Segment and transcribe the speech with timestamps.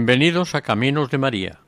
[0.00, 1.58] Bienvenidos a Caminos de María,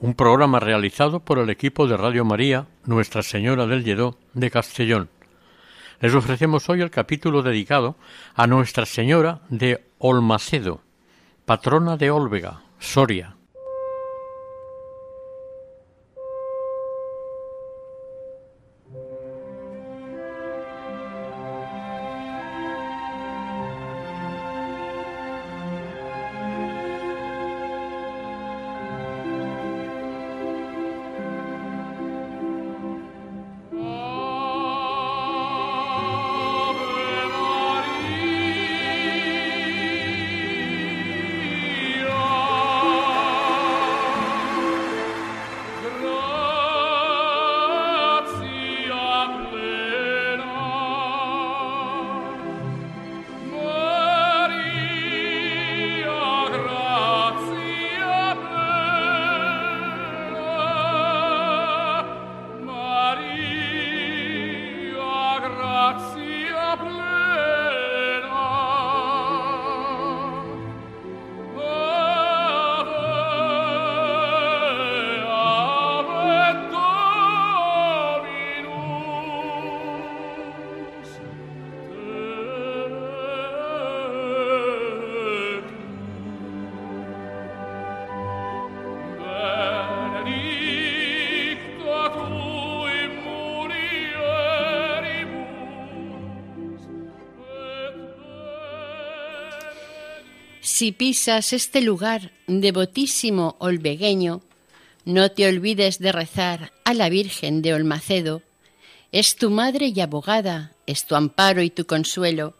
[0.00, 5.08] un programa realizado por el equipo de Radio María Nuestra Señora del Lledó de Castellón.
[5.98, 7.96] Les ofrecemos hoy el capítulo dedicado
[8.34, 10.82] a Nuestra Señora de Olmacedo,
[11.46, 13.36] patrona de Olvega, Soria.
[100.80, 104.40] Si pisas este lugar devotísimo olvegueño,
[105.04, 108.40] no te olvides de rezar a la Virgen de Olmacedo.
[109.12, 112.54] Es tu madre y abogada, es tu amparo y tu consuelo.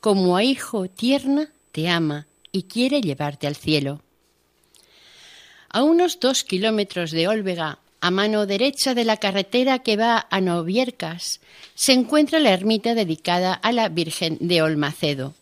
[0.00, 4.00] Como a hijo tierna te ama y quiere llevarte al cielo.
[5.68, 10.40] A unos dos kilómetros de Olvega, a mano derecha de la carretera que va a
[10.40, 11.40] Noviercas,
[11.74, 15.34] se encuentra la ermita dedicada a la Virgen de Olmacedo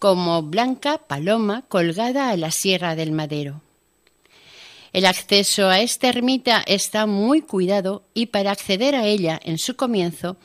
[0.00, 3.60] como blanca paloma colgada a la Sierra del Madero.
[4.92, 9.76] El acceso a esta ermita está muy cuidado y para acceder a ella en su
[9.76, 10.36] comienzo,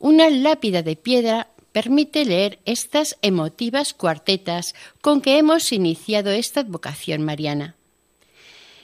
[0.00, 7.22] una lápida de piedra permite leer estas emotivas cuartetas con que hemos iniciado esta advocación
[7.22, 7.76] mariana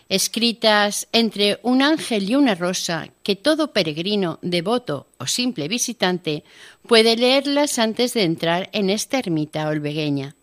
[0.08, 6.44] escritas entre un ángel y una rosa que todo peregrino, devoto o simple visitante
[6.86, 10.34] puede leerlas antes de entrar en esta ermita olvegueña.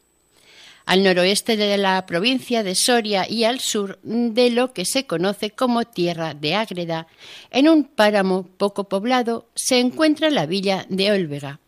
[0.85, 5.49] Al noroeste de la provincia de Soria y al sur de lo que se conoce
[5.49, 7.07] como Tierra de Ágreda,
[7.49, 11.59] en un páramo poco poblado, se encuentra la villa de Olvega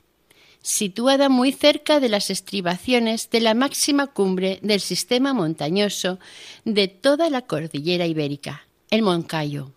[0.68, 6.20] situada muy cerca de las estribaciones de la máxima cumbre del sistema montañoso
[6.66, 9.72] de toda la cordillera ibérica, el Moncayo.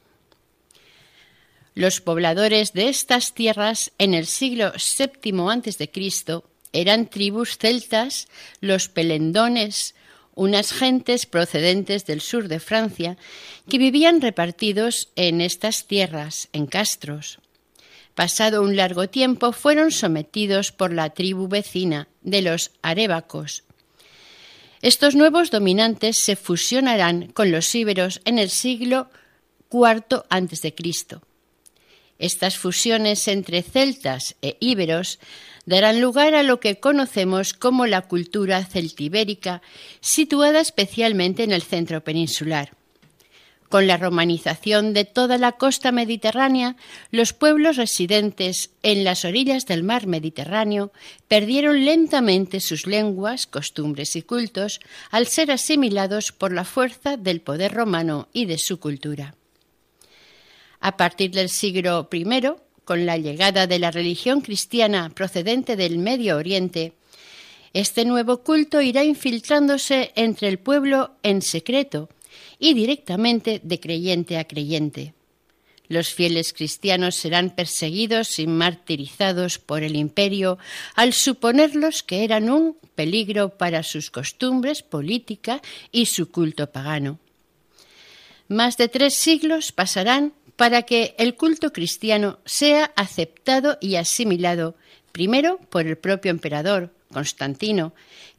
[1.77, 6.43] Los pobladores de estas tierras en el siglo VII a.C.
[6.73, 8.27] eran tribus celtas,
[8.61, 9.95] los pelendones,
[10.35, 13.17] unas gentes procedentes del sur de Francia
[13.69, 17.39] que vivían repartidos en estas tierras, en castros.
[18.21, 23.65] Pasado un largo tiempo fueron sometidos por la tribu vecina de los arébacos.
[24.83, 29.09] Estos nuevos dominantes se fusionarán con los íberos en el siglo
[29.73, 30.75] IV a.C.
[32.19, 35.19] Estas fusiones entre celtas e íberos
[35.65, 39.63] darán lugar a lo que conocemos como la cultura celtibérica,
[40.03, 42.77] situada especialmente en el centro peninsular.
[43.71, 46.75] Con la romanización de toda la costa mediterránea,
[47.13, 50.91] los pueblos residentes en las orillas del mar Mediterráneo
[51.29, 54.81] perdieron lentamente sus lenguas, costumbres y cultos
[55.13, 59.37] al ser asimilados por la fuerza del poder romano y de su cultura.
[60.81, 62.27] A partir del siglo I,
[62.85, 66.95] con la llegada de la religión cristiana procedente del Medio Oriente,
[67.73, 72.09] este nuevo culto irá infiltrándose entre el pueblo en secreto,
[72.61, 75.15] y directamente de creyente a creyente.
[75.89, 80.57] Los fieles cristianos serán perseguidos y martirizados por el imperio
[80.95, 85.61] al suponerlos que eran un peligro para sus costumbres, política
[85.91, 87.19] y su culto pagano.
[88.47, 94.77] Más de tres siglos pasarán para que el culto cristiano sea aceptado y asimilado
[95.11, 97.93] primero por el propio emperador Constantino,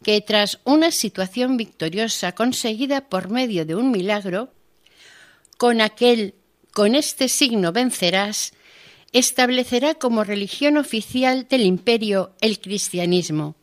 [0.03, 4.53] que tras una situación victoriosa conseguida por medio de un milagro,
[5.57, 6.35] con aquel
[6.73, 8.53] con este signo vencerás,
[9.11, 13.55] establecerá como religión oficial del imperio el cristianismo.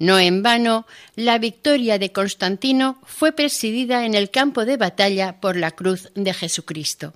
[0.00, 5.56] No en vano, la victoria de Constantino fue presidida en el campo de batalla por
[5.56, 7.14] la cruz de Jesucristo.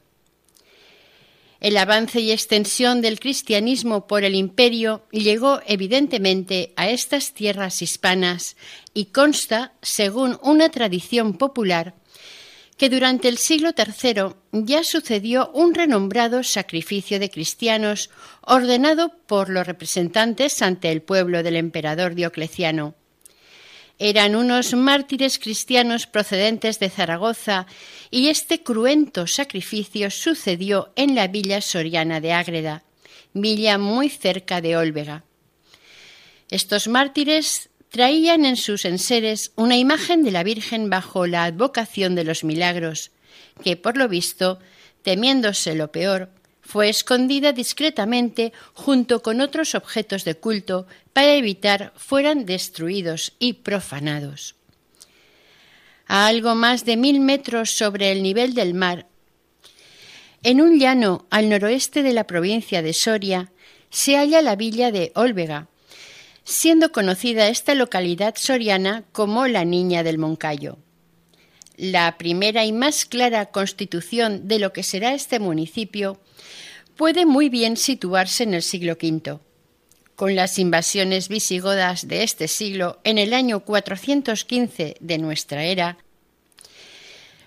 [1.60, 8.56] El avance y extensión del cristianismo por el imperio llegó evidentemente a estas tierras hispanas
[8.92, 11.94] y consta, según una tradición popular,
[12.76, 18.10] que durante el siglo III ya sucedió un renombrado sacrificio de cristianos
[18.42, 22.94] ordenado por los representantes ante el pueblo del emperador Diocleciano.
[23.98, 27.66] Eran unos mártires cristianos procedentes de Zaragoza
[28.10, 32.82] y este cruento sacrificio sucedió en la villa soriana de Ágreda,
[33.32, 35.24] villa muy cerca de Olvega.
[36.50, 42.24] Estos mártires traían en sus enseres una imagen de la Virgen bajo la advocación de
[42.24, 43.12] los milagros,
[43.64, 44.58] que por lo visto,
[45.02, 46.30] temiéndose lo peor,
[46.66, 54.56] fue escondida discretamente junto con otros objetos de culto para evitar fueran destruidos y profanados.
[56.06, 59.06] A algo más de mil metros sobre el nivel del mar,
[60.42, 63.50] en un llano al noroeste de la provincia de Soria,
[63.90, 65.68] se halla la villa de Olvega,
[66.44, 70.78] siendo conocida esta localidad soriana como la Niña del Moncayo.
[71.76, 76.18] La primera y más clara constitución de lo que será este municipio
[76.96, 79.38] puede muy bien situarse en el siglo V.
[80.14, 85.98] Con las invasiones visigodas de este siglo en el año 415 de nuestra era,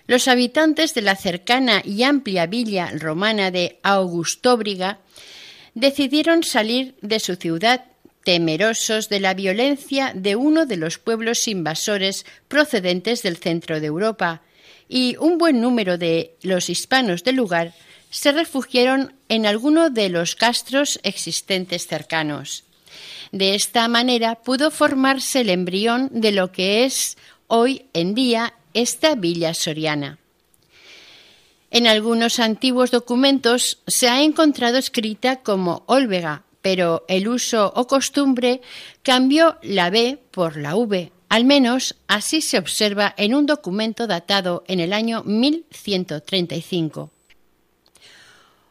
[0.06, 5.00] los habitantes de la cercana y amplia villa romana de Augustóbriga
[5.74, 7.89] decidieron salir de su ciudad
[8.24, 14.42] temerosos de la violencia de uno de los pueblos invasores procedentes del centro de Europa,
[14.88, 17.74] y un buen número de los hispanos del lugar
[18.10, 22.64] se refugiaron en alguno de los castros existentes cercanos.
[23.30, 29.14] De esta manera pudo formarse el embrión de lo que es hoy en día esta
[29.14, 30.18] villa soriana.
[31.70, 38.60] En algunos antiguos documentos se ha encontrado escrita como Olvega, pero el uso o costumbre
[39.02, 41.12] cambió la B por la V.
[41.28, 47.10] Al menos así se observa en un documento datado en el año 1135.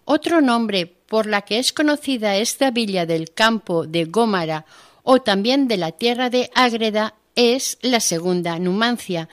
[0.05, 4.65] Otro nombre por la que es conocida esta villa del campo de Gómara
[5.03, 9.29] o también de la tierra de Ágreda es la segunda Numancia,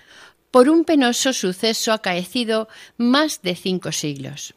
[0.51, 4.55] por un penoso suceso acaecido más de cinco siglos.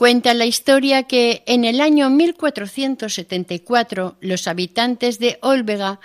[0.00, 6.00] Cuenta la historia que en el año 1474 los habitantes de Olvega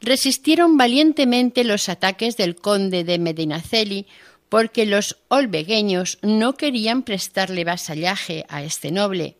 [0.00, 4.06] resistieron valientemente los ataques del conde de Medinaceli
[4.48, 9.34] porque los olvegueños no querían prestarle vasallaje a este noble.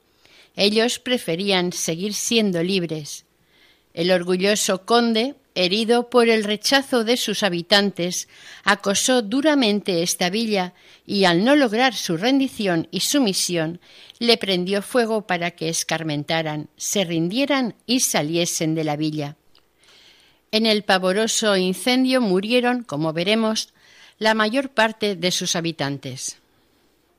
[0.56, 3.26] Ellos preferían seguir siendo libres.
[3.94, 8.28] El orgulloso conde herido por el rechazo de sus habitantes,
[8.64, 10.74] acosó duramente esta villa
[11.06, 13.80] y al no lograr su rendición y sumisión,
[14.18, 19.36] le prendió fuego para que escarmentaran, se rindieran y saliesen de la villa.
[20.52, 23.72] En el pavoroso incendio murieron, como veremos,
[24.18, 26.38] la mayor parte de sus habitantes.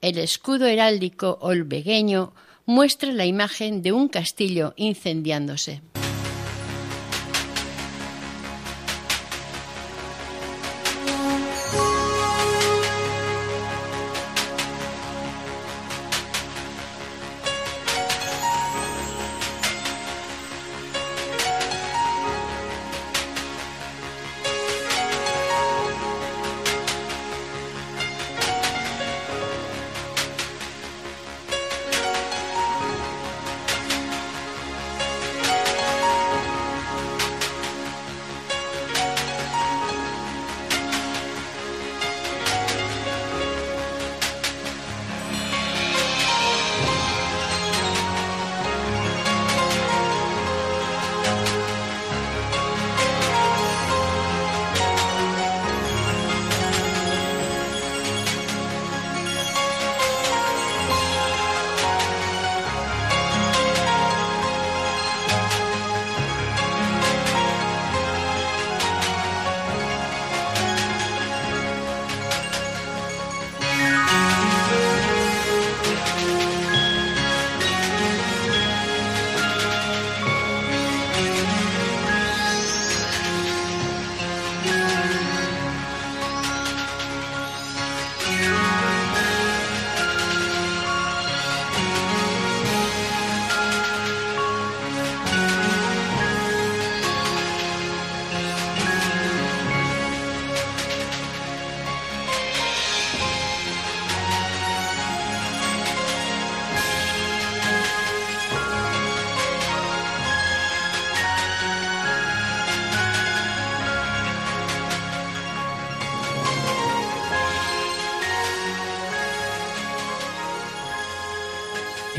[0.02, 2.34] El escudo heráldico olvegueño
[2.66, 5.82] muestra la imagen de un castillo incendiándose.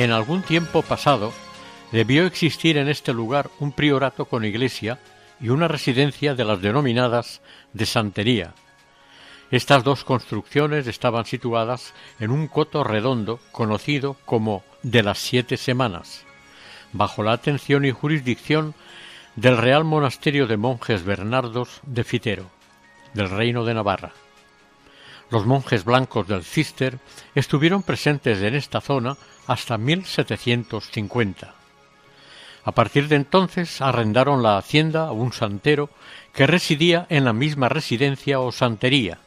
[0.03, 1.33] En algún tiempo pasado
[1.93, 4.99] debió existir en este lugar un priorato con iglesia
[5.41, 7.41] y una residencia de las denominadas
[7.73, 8.55] de santería.
[9.51, 16.25] Estas dos construcciones estaban situadas en un coto redondo conocido como de las siete semanas,
[16.93, 18.75] bajo la atención y jurisdicción
[19.37, 22.51] del Real Monasterio de Monjes Bernardos de Fitero,
[23.15, 24.13] del Reino de Navarra.
[25.31, 26.99] Los monjes blancos del Cister
[27.35, 29.17] estuvieron presentes en esta zona
[29.47, 31.55] hasta 1750.
[32.65, 35.91] A partir de entonces arrendaron la hacienda a un santero
[36.33, 39.19] que residía en la misma residencia o santería.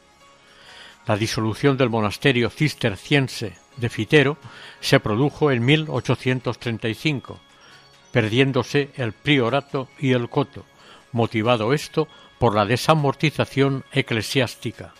[1.06, 4.38] La disolución del monasterio cisterciense de Fitero
[4.80, 7.38] se produjo en 1835,
[8.10, 10.64] perdiéndose el priorato y el coto,
[11.12, 12.08] motivado esto
[12.38, 14.94] por la desamortización eclesiástica.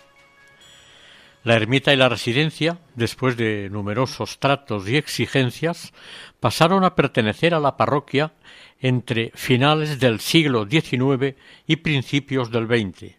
[1.47, 5.93] La ermita y la residencia, después de numerosos tratos y exigencias,
[6.41, 8.33] pasaron a pertenecer a la parroquia
[8.81, 13.15] entre finales del siglo XIX y principios del XX,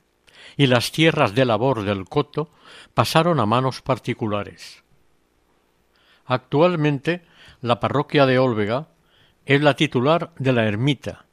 [0.58, 2.50] y las tierras de labor del coto
[2.92, 4.84] pasaron a manos particulares.
[6.26, 7.22] Actualmente,
[7.62, 8.88] la parroquia de Olvega
[9.46, 11.24] es la titular de la ermita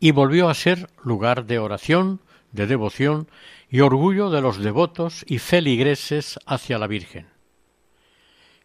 [0.00, 2.20] y volvió a ser lugar de oración,
[2.50, 3.28] de devoción
[3.72, 7.26] y orgullo de los devotos y feligreses hacia la Virgen.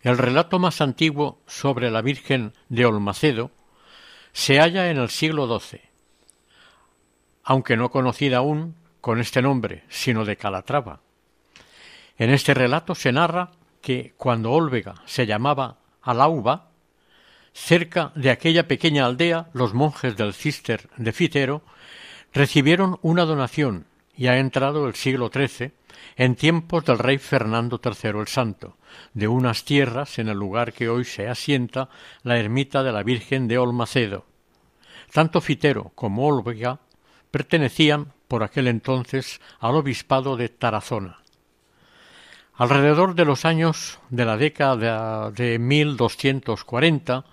[0.01, 3.51] El relato más antiguo sobre la Virgen de Olmacedo
[4.33, 5.79] se halla en el siglo XII,
[7.45, 10.99] aunque no conocida aún con este nombre, sino de Calatrava.
[12.17, 16.71] En este relato se narra que cuando Olvega se llamaba Alauba,
[17.53, 21.61] cerca de aquella pequeña aldea los monjes del cister de Fitero
[22.33, 23.85] recibieron una donación
[24.17, 25.71] y ha entrado el siglo XIII,
[26.15, 28.77] en tiempos del rey Fernando III el Santo,
[29.13, 31.89] de unas tierras en el lugar que hoy se asienta
[32.23, 34.25] la ermita de la Virgen de Olmacedo.
[35.13, 36.79] Tanto Fitero como Olvega
[37.29, 41.19] pertenecían por aquel entonces al obispado de Tarazona.
[42.55, 47.23] Alrededor de los años de la década de 1240,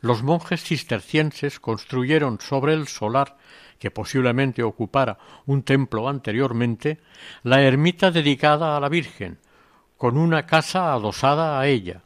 [0.00, 3.36] los monjes cistercienses construyeron sobre el solar
[3.78, 7.00] que posiblemente ocupara un templo anteriormente,
[7.42, 9.38] la ermita dedicada a la Virgen,
[9.96, 12.02] con una casa adosada a ella.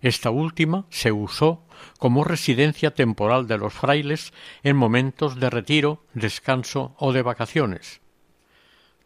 [0.00, 1.62] Esta última se usó
[1.98, 8.00] como residencia temporal de los frailes en momentos de retiro, descanso o de vacaciones.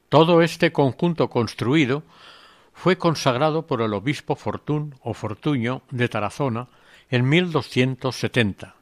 [0.08, 2.04] Todo este conjunto construido
[2.72, 6.68] fue consagrado por el obispo Fortún o Fortuño de Tarazona
[7.10, 8.76] en 1270.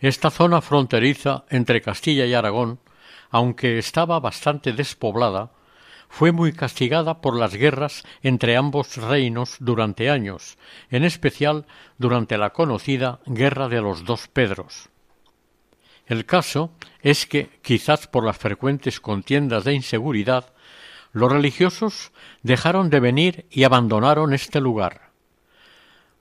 [0.00, 2.78] Esta zona fronteriza entre Castilla y Aragón,
[3.30, 5.50] aunque estaba bastante despoblada,
[6.08, 10.56] fue muy castigada por las guerras entre ambos reinos durante años,
[10.90, 11.66] en especial
[11.98, 14.88] durante la conocida Guerra de los Dos Pedros.
[16.06, 16.70] El caso
[17.02, 20.52] es que, quizás por las frecuentes contiendas de inseguridad,
[21.12, 22.12] los religiosos
[22.42, 25.10] dejaron de venir y abandonaron este lugar.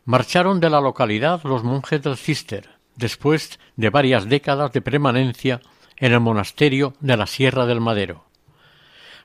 [0.03, 5.61] Marcharon de la localidad los monjes del Cister, después de varias décadas de permanencia
[5.95, 8.25] en el monasterio de la Sierra del Madero.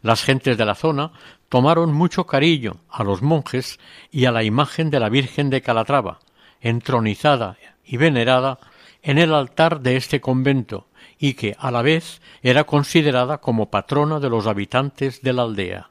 [0.03, 1.13] Las gentes de la zona
[1.49, 3.79] tomaron mucho cariño a los monjes
[4.11, 6.19] y a la imagen de la Virgen de Calatrava,
[6.61, 8.59] entronizada y venerada
[9.03, 10.89] en el altar de este convento
[11.19, 15.91] y que a la vez era considerada como patrona de los habitantes de la aldea.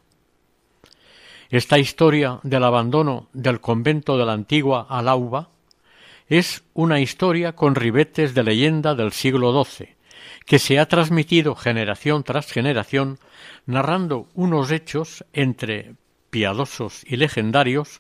[1.50, 5.50] Esta historia del abandono del convento de la antigua Alauba
[6.32, 9.98] es una historia con ribetes de leyenda del siglo XII,
[10.46, 13.20] que se ha transmitido generación tras generación,
[13.66, 15.96] narrando unos hechos entre
[16.30, 18.00] piadosos y legendarios,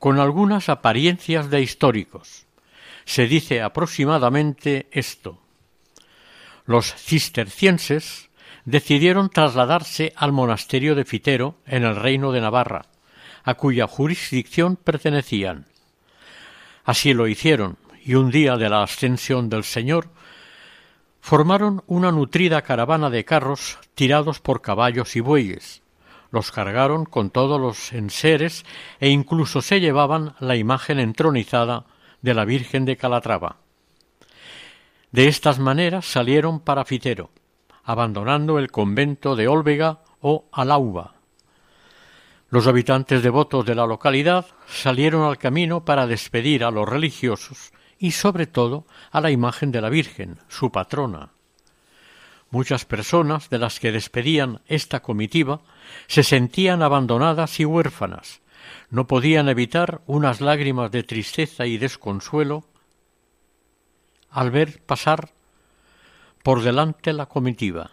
[0.00, 2.48] con algunas apariencias de históricos.
[3.04, 5.40] Se dice aproximadamente esto.
[6.66, 8.30] Los cistercienses
[8.64, 12.86] decidieron trasladarse al monasterio de Fitero en el reino de Navarra,
[13.44, 15.69] a cuya jurisdicción pertenecían.
[16.90, 20.08] Así lo hicieron, y un día de la ascensión del Señor
[21.20, 25.84] formaron una nutrida caravana de carros tirados por caballos y bueyes.
[26.32, 28.64] Los cargaron con todos los enseres
[28.98, 31.84] e incluso se llevaban la imagen entronizada
[32.22, 33.58] de la Virgen de Calatrava.
[35.12, 37.30] De estas maneras salieron para Fitero,
[37.84, 41.19] abandonando el convento de Olvega o Alauba,
[42.50, 48.10] los habitantes devotos de la localidad salieron al camino para despedir a los religiosos y
[48.10, 51.30] sobre todo a la imagen de la Virgen, su patrona.
[52.50, 55.60] Muchas personas de las que despedían esta comitiva
[56.08, 58.40] se sentían abandonadas y huérfanas,
[58.90, 62.64] no podían evitar unas lágrimas de tristeza y desconsuelo
[64.30, 65.30] al ver pasar
[66.42, 67.92] por delante la comitiva.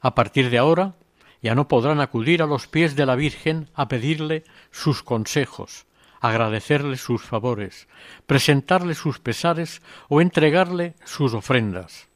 [0.00, 0.94] A partir de ahora
[1.42, 5.86] ya no podrán acudir a los pies de la Virgen a pedirle sus consejos,
[6.20, 7.88] agradecerle sus favores,
[8.26, 12.08] presentarle sus pesares o entregarle sus ofrendas.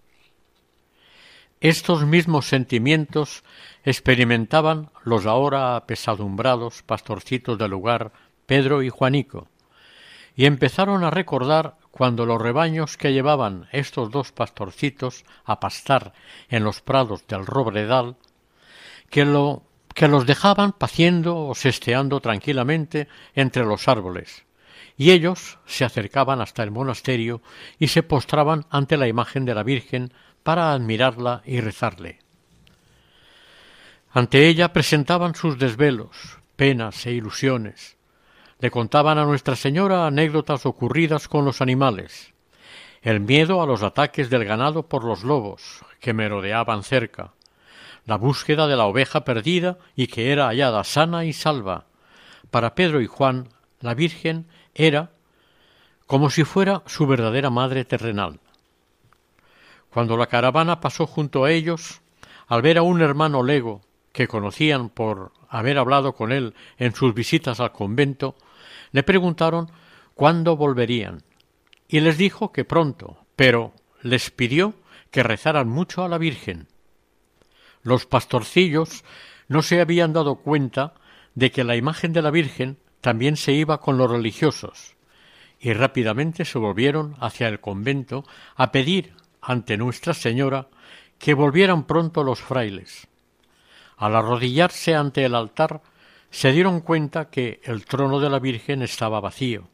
[1.61, 3.43] Estos mismos sentimientos
[3.85, 8.13] experimentaban los ahora apesadumbrados pastorcitos del lugar
[8.45, 9.49] Pedro y Juanico,
[10.37, 16.13] y empezaron a recordar cuando los rebaños que llevaban estos dos pastorcitos a pastar
[16.49, 18.17] en los prados del Robredal,
[19.11, 19.63] que, lo,
[19.95, 24.45] que los dejaban paciendo o sesteando tranquilamente entre los árboles,
[24.97, 27.43] y ellos se acercaban hasta el monasterio
[27.79, 32.21] y se postraban ante la imagen de la Virgen para admirarla y rezarle.
[34.13, 37.97] Ante ella presentaban sus desvelos, penas e ilusiones.
[38.61, 42.33] Le contaban a Nuestra Señora anécdotas ocurridas con los animales,
[43.03, 47.34] el miedo a los ataques del ganado por los lobos que merodeaban cerca,
[48.07, 51.87] la búsqueda de la oveja perdida y que era hallada sana y salva.
[52.51, 53.49] Para Pedro y Juan,
[53.81, 55.11] la Virgen era
[56.07, 58.41] como si fuera su verdadera madre terrenal.
[59.91, 62.03] Cuando la caravana pasó junto a ellos,
[62.47, 63.81] al ver a un hermano lego
[64.13, 68.37] que conocían por haber hablado con él en sus visitas al convento,
[68.93, 69.71] le preguntaron
[70.15, 71.23] cuándo volverían,
[71.89, 74.75] y les dijo que pronto, pero les pidió
[75.11, 76.69] que rezaran mucho a la Virgen.
[77.85, 79.05] Los pastorcillos
[79.47, 80.95] no se habían dado cuenta
[81.35, 84.97] de que la imagen de la Virgen también se iba con los religiosos,
[85.61, 88.25] y rápidamente se volvieron hacia el convento
[88.57, 90.69] a pedir ante Nuestra Señora
[91.19, 93.07] que volvieran pronto los frailes.
[93.99, 95.83] Al arrodillarse ante el altar,
[96.31, 99.69] se dieron cuenta que el trono de la Virgen estaba vacío.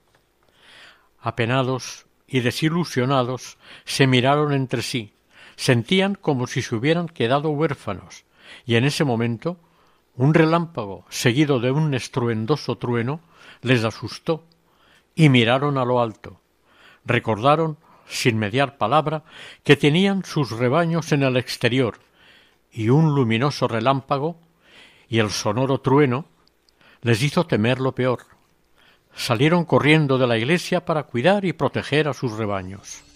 [1.20, 5.14] Apenados y desilusionados, se miraron entre sí,
[5.60, 8.24] sentían como si se hubieran quedado huérfanos,
[8.64, 9.58] y en ese momento
[10.16, 13.20] un relámpago seguido de un estruendoso trueno
[13.60, 14.46] les asustó,
[15.14, 16.40] y miraron a lo alto.
[17.04, 19.22] Recordaron, sin mediar palabra,
[19.62, 21.98] que tenían sus rebaños en el exterior,
[22.72, 24.38] y un luminoso relámpago
[25.10, 26.24] y el sonoro trueno
[27.02, 28.20] les hizo temer lo peor.
[29.14, 33.09] Salieron corriendo de la iglesia para cuidar y proteger a sus rebaños.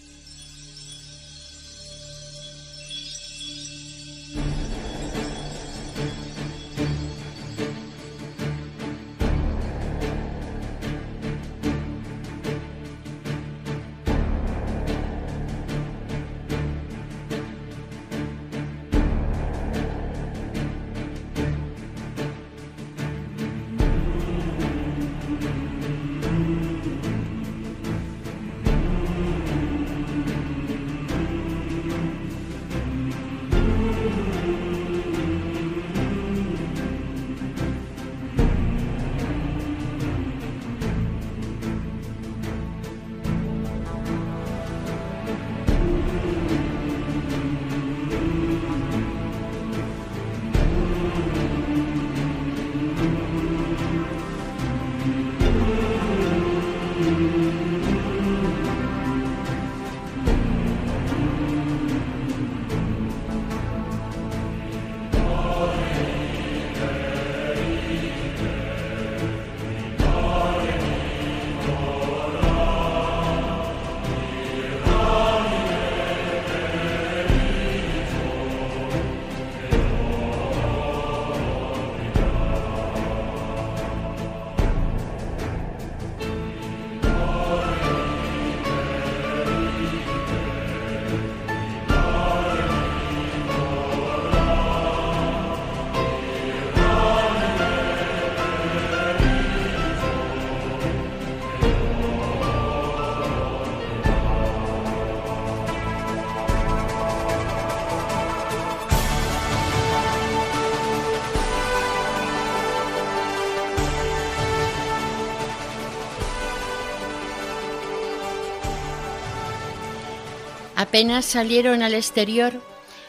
[120.84, 122.52] Apenas salieron al exterior,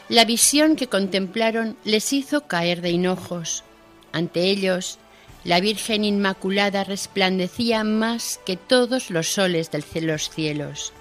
[0.08, 3.64] la visión que contemplaron les hizo caer de hinojos.
[4.12, 4.98] Ante ellos,
[5.44, 10.94] la Virgen Inmaculada resplandecía más que todos los soles de los cielos.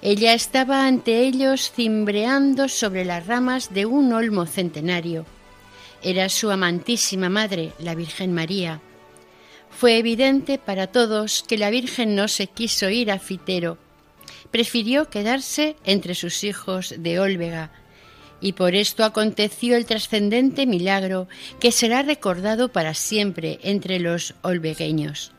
[0.00, 5.26] Ella estaba ante ellos cimbreando sobre las ramas de un olmo centenario,
[6.04, 8.80] era su amantísima madre, la Virgen María.
[9.70, 13.76] Fue evidente para todos que la Virgen no se quiso ir a Fitero,
[14.50, 17.70] prefirió quedarse entre sus hijos de Olvega,
[18.40, 21.28] y por esto aconteció el trascendente milagro
[21.60, 25.32] que será recordado para siempre entre los olvegueños.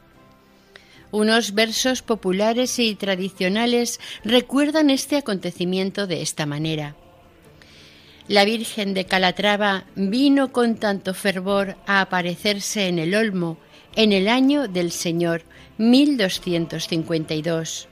[1.12, 6.95] Unos versos populares y tradicionales recuerdan este acontecimiento de esta manera.
[8.27, 13.57] La Virgen de Calatrava vino con tanto fervor a aparecerse en el Olmo
[13.95, 15.41] en el año del Señor
[15.79, 17.88] 1252.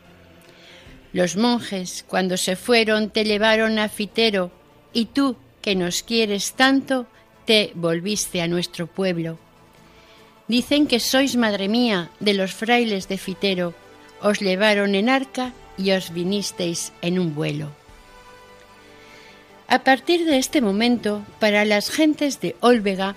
[1.17, 4.51] Los monjes, cuando se fueron, te llevaron a Fitero,
[4.93, 7.07] y tú, que nos quieres tanto,
[7.45, 9.39] te volviste a nuestro pueblo.
[10.47, 13.73] Dicen que sois madre mía de los frailes de Fitero,
[14.21, 17.71] os llevaron en arca y os vinisteis en un vuelo.
[19.67, 23.15] A partir de este momento, para las gentes de Olvega,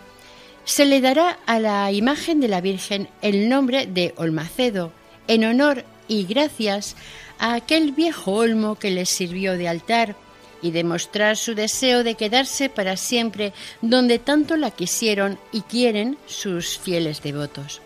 [0.64, 4.90] se le dará a la imagen de la Virgen el nombre de Olmacedo,
[5.28, 6.96] en honor y gracias
[7.40, 10.14] a aquel viejo olmo que les sirvió de altar
[10.62, 16.79] y demostrar su deseo de quedarse para siempre donde tanto la quisieron y quieren sus
[16.79, 17.81] fieles devotos.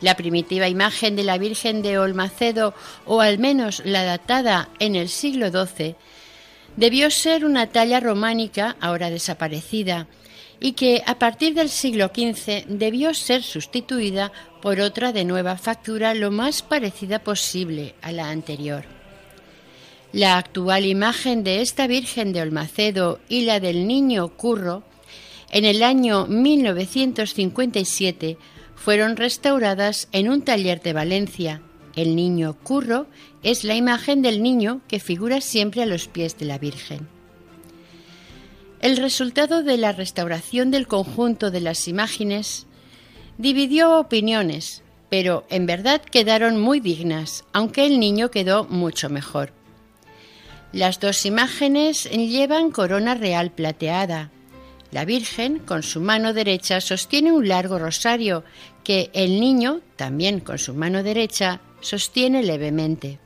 [0.00, 5.08] La primitiva imagen de la Virgen de Olmacedo, o al menos la datada en el
[5.08, 5.96] siglo XII,
[6.76, 10.06] debió ser una talla románica ahora desaparecida
[10.60, 16.14] y que a partir del siglo XV debió ser sustituida por otra de nueva factura
[16.14, 18.84] lo más parecida posible a la anterior.
[20.12, 24.82] La actual imagen de esta Virgen de Olmacedo y la del Niño Curro,
[25.50, 28.38] en el año 1957,
[28.74, 31.60] fueron restauradas en un taller de Valencia.
[31.96, 33.06] El Niño Curro
[33.42, 37.15] es la imagen del niño que figura siempre a los pies de la Virgen.
[38.80, 42.66] El resultado de la restauración del conjunto de las imágenes
[43.38, 49.52] dividió opiniones, pero en verdad quedaron muy dignas, aunque el niño quedó mucho mejor.
[50.72, 54.30] Las dos imágenes llevan corona real plateada.
[54.92, 58.44] La Virgen, con su mano derecha, sostiene un largo rosario
[58.84, 63.18] que el niño, también con su mano derecha, sostiene levemente.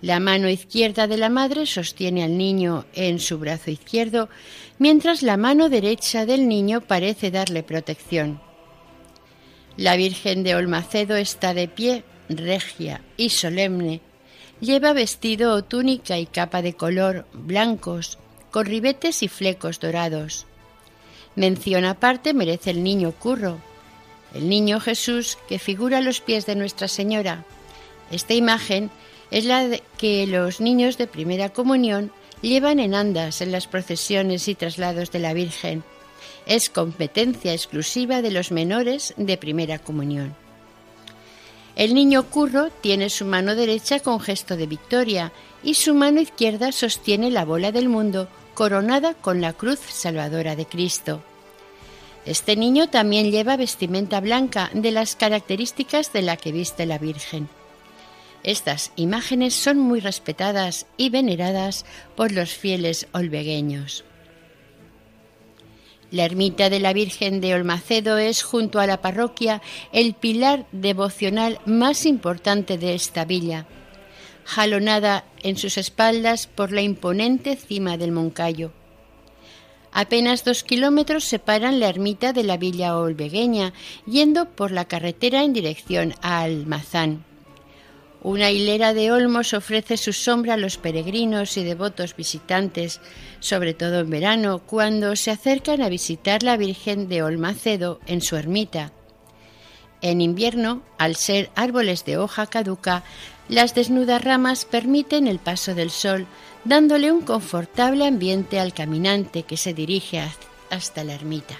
[0.00, 4.28] La mano izquierda de la madre sostiene al niño en su brazo izquierdo,
[4.78, 8.40] mientras la mano derecha del niño parece darle protección.
[9.76, 14.00] La Virgen de Olmacedo está de pie, regia y solemne,
[14.60, 18.18] Lleva vestido o túnica y capa de color blancos,
[18.50, 20.46] con ribetes y flecos dorados.
[21.36, 23.58] Mención aparte merece el niño curro,
[24.34, 27.44] el niño Jesús que figura a los pies de Nuestra Señora.
[28.10, 28.90] Esta imagen
[29.30, 32.10] es la que los niños de primera comunión
[32.42, 35.84] llevan en andas en las procesiones y traslados de la Virgen.
[36.46, 40.34] Es competencia exclusiva de los menores de primera comunión.
[41.76, 46.72] El niño curro tiene su mano derecha con gesto de victoria y su mano izquierda
[46.72, 51.22] sostiene la bola del mundo coronada con la cruz salvadora de Cristo.
[52.26, 57.48] Este niño también lleva vestimenta blanca de las características de la que viste la Virgen.
[58.48, 61.84] Estas imágenes son muy respetadas y veneradas
[62.16, 64.06] por los fieles olvegueños.
[66.10, 69.60] La ermita de la Virgen de Olmacedo es, junto a la parroquia,
[69.92, 73.66] el pilar devocional más importante de esta villa,
[74.46, 78.72] jalonada en sus espaldas por la imponente cima del Moncayo.
[79.92, 83.74] Apenas dos kilómetros separan la ermita de la villa olvegueña,
[84.06, 87.27] yendo por la carretera en dirección a Almazán.
[88.22, 93.00] Una hilera de olmos ofrece su sombra a los peregrinos y devotos visitantes,
[93.38, 98.36] sobre todo en verano, cuando se acercan a visitar la Virgen de Olmacedo en su
[98.36, 98.92] ermita.
[100.00, 103.04] En invierno, al ser árboles de hoja caduca,
[103.48, 106.26] las desnudas ramas permiten el paso del sol,
[106.64, 110.22] dándole un confortable ambiente al caminante que se dirige
[110.70, 111.56] hasta la ermita.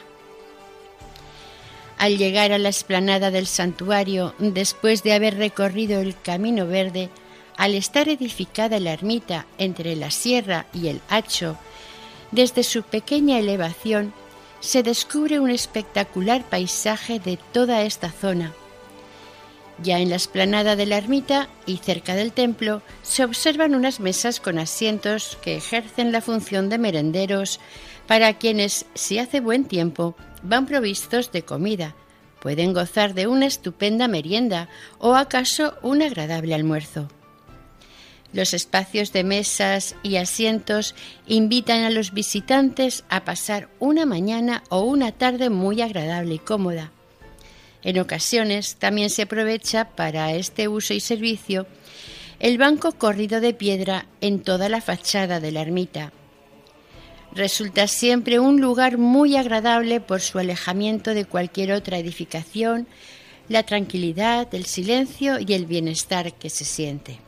[1.99, 7.11] Al llegar a la explanada del santuario, después de haber recorrido el camino verde,
[7.57, 11.59] al estar edificada la ermita entre la sierra y el hacho,
[12.31, 14.13] desde su pequeña elevación
[14.61, 18.53] se descubre un espectacular paisaje de toda esta zona.
[19.83, 24.41] Ya en la explanada de la ermita y cerca del templo se observan unas mesas
[24.41, 27.61] con asientos que ejercen la función de merenderos
[28.07, 31.95] para quienes, si hace buen tiempo, van provistos de comida,
[32.41, 37.09] pueden gozar de una estupenda merienda o acaso un agradable almuerzo.
[38.33, 40.95] Los espacios de mesas y asientos
[41.27, 46.93] invitan a los visitantes a pasar una mañana o una tarde muy agradable y cómoda.
[47.83, 51.67] En ocasiones también se aprovecha para este uso y servicio
[52.39, 56.13] el banco corrido de piedra en toda la fachada de la ermita.
[57.33, 62.87] Resulta siempre un lugar muy agradable por su alejamiento de cualquier otra edificación,
[63.49, 67.21] la tranquilidad, el silencio y el bienestar que se siente.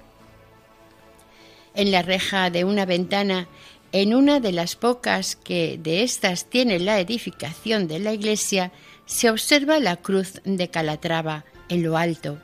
[1.75, 3.49] En la reja de una ventana,
[3.93, 8.73] en una de las pocas que de estas tiene la edificación de la iglesia,
[9.07, 12.39] se observa la cruz de Calatrava en lo alto,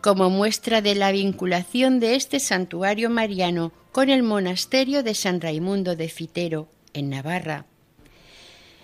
[0.00, 5.94] como muestra de la vinculación de este santuario mariano con el monasterio de San Raimundo
[5.96, 7.66] de Fitero, en Navarra.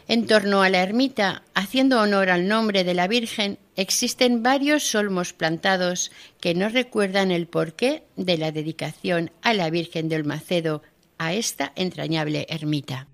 [0.07, 5.33] En torno a la ermita, haciendo honor al nombre de la Virgen, existen varios solmos
[5.33, 10.83] plantados que nos recuerdan el porqué de la dedicación a la Virgen del Macedo
[11.19, 13.09] a esta entrañable ermita.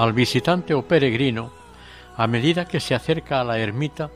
[0.00, 1.52] Al visitante o peregrino,
[2.16, 4.10] a medida que se acerca a la ermita,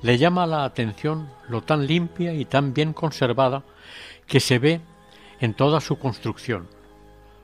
[0.00, 3.64] le llama la atención lo tan limpia y tan bien conservada
[4.28, 4.80] que se ve
[5.40, 6.68] en toda su construcción,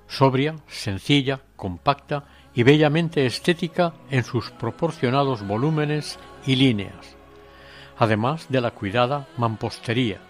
[0.07, 7.17] sobria, sencilla, compacta y bellamente estética en sus proporcionados volúmenes y líneas,
[7.99, 10.21] además de la cuidada mampostería.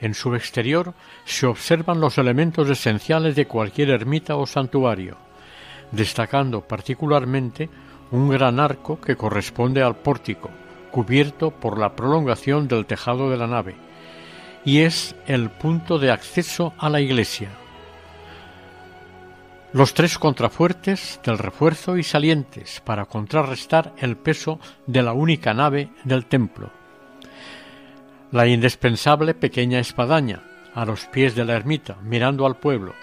[0.00, 0.92] En su exterior
[1.24, 5.27] se observan los elementos esenciales de cualquier ermita o santuario,
[5.92, 7.68] destacando particularmente
[8.10, 10.50] un gran arco que corresponde al pórtico,
[10.90, 13.76] cubierto por la prolongación del tejado de la nave,
[14.64, 17.50] y es el punto de acceso a la iglesia.
[19.72, 25.90] Los tres contrafuertes del refuerzo y salientes para contrarrestar el peso de la única nave
[26.04, 26.70] del templo.
[28.32, 30.42] La indispensable pequeña espadaña
[30.74, 32.94] a los pies de la ermita, mirando al pueblo,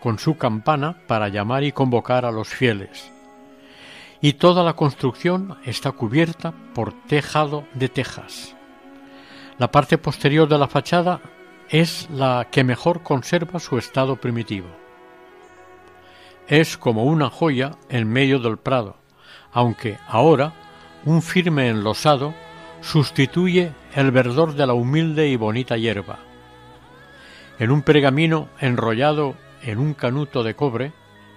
[0.00, 3.12] con su campana para llamar y convocar a los fieles.
[4.20, 8.54] Y toda la construcción está cubierta por tejado de tejas.
[9.58, 11.20] La parte posterior de la fachada
[11.68, 14.68] es la que mejor conserva su estado primitivo.
[16.46, 18.96] Es como una joya en medio del prado,
[19.52, 20.52] aunque ahora
[21.04, 22.34] un firme enlosado
[22.80, 26.18] sustituye el verdor de la humilde y bonita hierba.
[27.58, 30.92] En un pergamino enrollado en un canuto de cobre,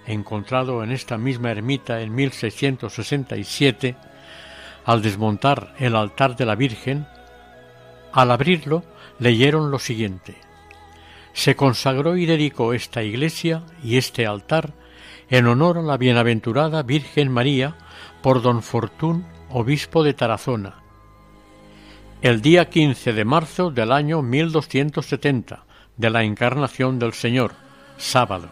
[0.06, 3.96] encontrado en esta misma ermita en 1667,
[4.84, 7.06] al desmontar el altar de la Virgen,
[8.12, 8.84] al abrirlo
[9.18, 10.36] leyeron lo siguiente.
[11.32, 14.72] Se consagró y dedicó esta iglesia y este altar
[15.28, 17.76] en honor a la bienaventurada Virgen María
[18.20, 20.80] por don Fortún, obispo de Tarazona,
[22.22, 25.64] el día 15 de marzo del año 1270
[25.96, 27.52] de la Encarnación del Señor,
[28.00, 28.48] sábado.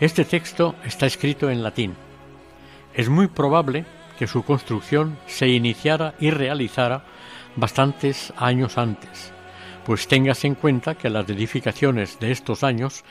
[0.00, 1.94] Este texto está escrito en latín.
[2.94, 3.84] Es muy probable
[4.18, 7.04] que su construcción se iniciara y realizara
[7.56, 9.32] bastantes años antes,
[9.84, 13.04] pues téngase en cuenta que las edificaciones de estos años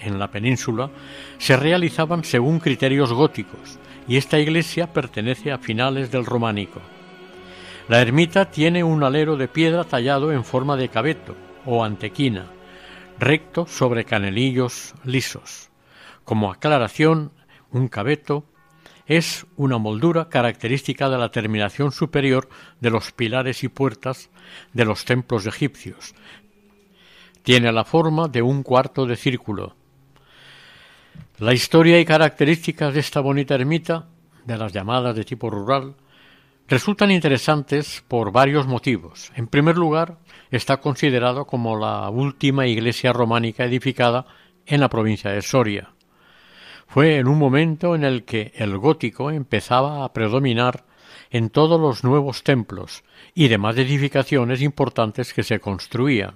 [0.00, 0.90] en la península
[1.38, 6.80] se realizaban según criterios góticos y esta iglesia pertenece a finales del románico.
[7.88, 12.46] La ermita tiene un alero de piedra tallado en forma de cabeto o antequina,
[13.18, 15.70] recto sobre canelillos lisos.
[16.24, 17.32] Como aclaración,
[17.70, 18.44] un cabeto
[19.06, 22.48] es una moldura característica de la terminación superior
[22.80, 24.30] de los pilares y puertas
[24.72, 26.14] de los templos egipcios.
[27.42, 29.74] Tiene la forma de un cuarto de círculo.
[31.38, 34.08] La historia y características de esta bonita ermita,
[34.44, 35.94] de las llamadas de tipo rural,
[36.68, 39.32] resultan interesantes por varios motivos.
[39.34, 40.18] En primer lugar,
[40.50, 44.26] está considerado como la última iglesia románica edificada
[44.66, 45.90] en la provincia de Soria.
[46.86, 50.84] Fue en un momento en el que el gótico empezaba a predominar
[51.30, 53.02] en todos los nuevos templos
[53.34, 56.34] y demás edificaciones importantes que se construían.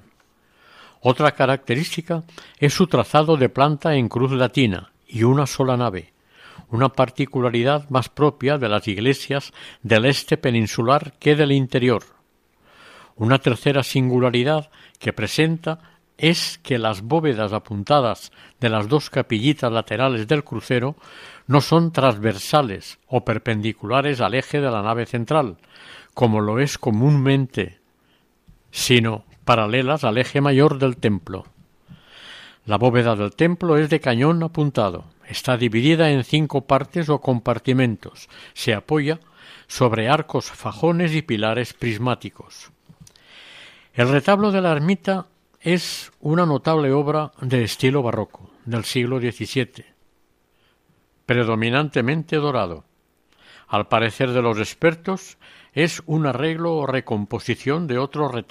[1.01, 2.23] Otra característica
[2.59, 6.13] es su trazado de planta en cruz latina y una sola nave,
[6.73, 12.03] una particularidad más propia de las iglesias del este peninsular que del interior.
[13.15, 15.79] Una tercera singularidad que presenta
[16.17, 20.97] es que las bóvedas apuntadas de las dos capillitas laterales del crucero
[21.47, 25.59] no son transversales o perpendiculares al eje de la nave central,
[26.15, 27.81] como lo es comúnmente,
[28.71, 31.45] sino paralelas al eje mayor del templo.
[32.65, 38.29] La bóveda del templo es de cañón apuntado, está dividida en cinco partes o compartimentos,
[38.55, 39.21] se apoya
[39.67, 42.71] sobre arcos fajones y pilares prismáticos.
[43.95, 45.27] El retablo de la ermita
[45.61, 49.85] es una notable obra de estilo barroco del siglo XVII,
[51.27, 52.85] predominantemente dorado.
[53.69, 55.39] Al parecer de los expertos,
[55.73, 58.43] es un arreglo o recomposición de otro retablo